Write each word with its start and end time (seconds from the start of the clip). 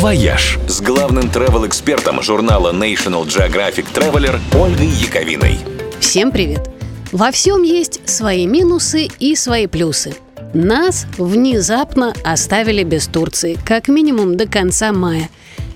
«Вояж» 0.00 0.58
с 0.66 0.80
главным 0.80 1.24
travel-экспертом 1.24 2.22
журнала 2.22 2.72
National 2.72 3.26
Geographic 3.26 3.84
Traveler 3.92 4.40
Ольгой 4.58 4.86
Яковиной. 4.86 5.58
Всем 6.00 6.30
привет! 6.30 6.70
Во 7.12 7.30
всем 7.30 7.62
есть 7.62 8.08
свои 8.08 8.46
минусы 8.46 9.10
и 9.18 9.36
свои 9.36 9.66
плюсы. 9.66 10.14
Нас 10.54 11.04
внезапно 11.18 12.14
оставили 12.24 12.82
без 12.82 13.08
Турции, 13.08 13.58
как 13.62 13.88
минимум 13.88 14.38
до 14.38 14.46
конца 14.46 14.90
мая. 14.94 15.28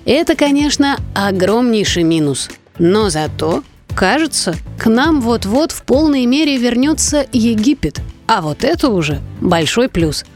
Это, 0.05 0.35
конечно, 0.35 0.97
огромнейший 1.13 2.01
минус. 2.01 2.49
Но 2.79 3.11
зато, 3.11 3.63
кажется, 3.93 4.55
к 4.79 4.87
нам 4.87 5.21
вот-вот 5.21 5.71
в 5.71 5.83
полной 5.83 6.25
мере 6.25 6.57
вернется 6.57 7.27
Египет. 7.31 8.01
А 8.25 8.41
вот 8.41 8.63
это 8.63 8.89
уже 8.89 9.21
большой 9.39 9.87
плюс– 9.87 10.25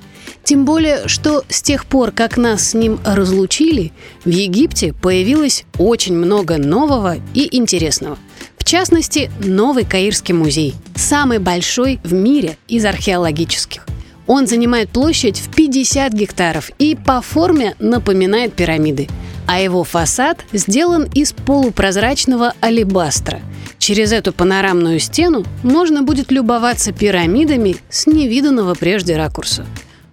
тем 0.50 0.66
более, 0.66 1.08
что 1.08 1.44
с 1.48 1.62
тех 1.62 1.86
пор, 1.86 2.10
как 2.10 2.36
нас 2.36 2.70
с 2.70 2.74
ним 2.74 3.00
разлучили, 3.06 3.92
в 4.26 4.30
Египте 4.30 4.94
появилось 4.94 5.64
очень 5.78 6.16
много 6.16 6.58
нового 6.58 7.18
и 7.36 7.56
интересного. 7.56 8.18
В 8.58 8.64
частности, 8.64 9.30
новый 9.46 9.86
Каирский 9.86 10.34
музей, 10.34 10.74
самый 10.96 11.38
большой 11.38 12.00
в 12.04 12.14
мире 12.14 12.58
из 12.68 12.84
археологических. 12.84 13.86
Он 14.26 14.48
занимает 14.48 14.90
площадь 14.90 15.38
в 15.38 15.54
50 15.54 16.14
гектаров 16.14 16.72
и 16.80 16.96
по 16.96 17.22
форме 17.22 17.76
напоминает 17.78 18.56
пирамиды. 18.56 19.08
А 19.46 19.62
его 19.62 19.84
фасад 19.84 20.44
сделан 20.52 21.08
из 21.14 21.32
полупрозрачного 21.32 22.56
алебастра. 22.60 23.40
Через 23.78 24.12
эту 24.12 24.34
панорамную 24.34 24.98
стену 24.98 25.46
можно 25.62 26.02
будет 26.02 26.32
любоваться 26.32 26.92
пирамидами 26.92 27.76
с 27.92 28.08
невиданного 28.08 28.74
прежде 28.74 29.16
ракурса. 29.16 29.68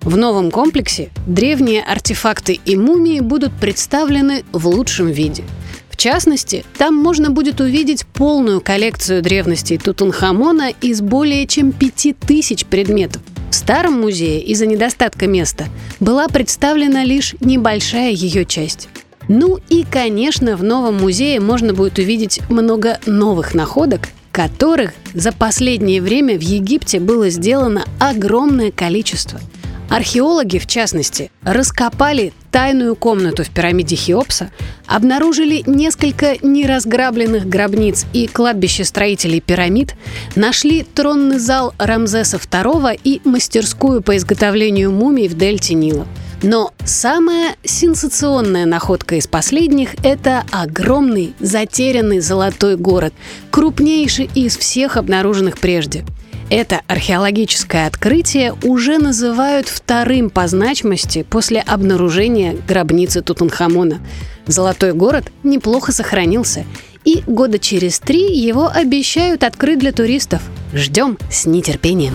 В 0.06 0.16
новом 0.16 0.52
комплексе 0.52 1.10
древние 1.27 1.83
артефакты 1.83 2.60
и 2.65 2.77
мумии 2.77 3.19
будут 3.19 3.52
представлены 3.52 4.45
в 4.52 4.69
лучшем 4.69 5.09
виде. 5.09 5.42
В 5.91 5.96
частности, 5.96 6.65
там 6.79 6.95
можно 6.95 7.30
будет 7.30 7.60
увидеть 7.60 8.07
полную 8.07 8.60
коллекцию 8.60 9.21
древностей 9.21 9.79
Тутанхамона 9.79 10.71
из 10.80 11.01
более 11.01 11.45
чем 11.48 11.73
5000 11.73 12.66
предметов. 12.66 13.21
В 13.51 13.54
старом 13.57 14.01
музее 14.01 14.40
из-за 14.45 14.66
недостатка 14.66 15.26
места 15.26 15.65
была 15.98 16.29
представлена 16.29 17.02
лишь 17.02 17.35
небольшая 17.41 18.13
ее 18.13 18.45
часть. 18.45 18.88
Ну 19.26 19.59
и, 19.68 19.85
конечно, 19.91 20.57
в 20.57 20.63
новом 20.63 20.98
музее 20.98 21.41
можно 21.41 21.74
будет 21.74 21.98
увидеть 21.98 22.48
много 22.48 23.01
новых 23.07 23.54
находок, 23.54 24.02
которых 24.30 24.93
за 25.15 25.32
последнее 25.32 26.01
время 26.01 26.38
в 26.38 26.43
Египте 26.43 27.01
было 27.01 27.29
сделано 27.29 27.85
огромное 27.98 28.70
количество– 28.70 29.41
Археологи, 29.88 30.59
в 30.59 30.66
частности, 30.66 31.30
раскопали 31.42 32.32
тайную 32.51 32.96
комнату 32.96 33.45
в 33.45 33.51
пирамиде 33.51 33.95
Хеопса, 33.96 34.51
обнаружили 34.87 35.62
несколько 35.66 36.37
неразграбленных 36.42 37.48
гробниц 37.48 38.04
и 38.12 38.26
кладбище 38.26 38.84
строителей 38.84 39.40
пирамид, 39.40 39.95
нашли 40.34 40.82
тронный 40.82 41.38
зал 41.38 41.73
Рамзеса 41.79 42.38
II 42.38 42.98
и 43.04 43.20
мастерскую 43.24 44.02
по 44.02 44.16
изготовлению 44.16 44.90
мумий 44.90 45.29
в 45.29 45.34
дельте 45.34 45.74
Нила. 45.74 46.07
Но 46.42 46.73
самая 46.84 47.57
сенсационная 47.64 48.66
находка 48.66 49.14
из 49.14 49.26
последних– 49.26 49.95
это 50.02 50.45
огромный 50.51 51.34
затерянный 51.40 52.20
золотой 52.20 52.76
город, 52.76 53.14
крупнейший 53.51 54.29
из 54.34 54.57
всех 54.57 54.96
обнаруженных 54.96 55.59
прежде– 55.59 56.04
это 56.50 56.82
археологическое 56.86 57.86
открытие 57.86 58.54
уже 58.62 58.98
называют 58.98 59.68
вторым 59.68 60.30
по 60.30 60.46
значимости 60.46 61.22
после 61.22 61.60
обнаружения 61.60 62.56
гробницы 62.66 63.22
Тутанхамона. 63.22 64.00
Золотой 64.47 64.92
город 64.92 65.32
неплохо 65.42 65.92
сохранился, 65.92 66.64
и 67.04 67.22
года 67.26 67.58
через 67.58 67.98
три 67.98 68.36
его 68.36 68.69
обещают 68.69 69.42
открыть 69.42 69.78
для 69.78 69.92
туристов. 69.92 70.42
Ждем 70.72 71.18
с 71.30 71.46
нетерпением. 71.46 72.14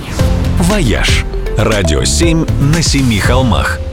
«Вояж»– 0.59 1.25
радио 1.57 2.03
7 2.03 2.45
на 2.73 2.81
семи 2.81 3.19
холмах– 3.19 3.79